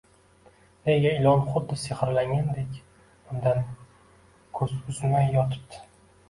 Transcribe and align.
Nega 0.85 1.09
ilon 1.17 1.43
xuddi 1.49 1.77
sehrlangandek, 1.81 2.79
undan 3.35 3.61
ko`z 4.61 4.71
uzmay 4.95 5.31
yotibdi 5.37 5.85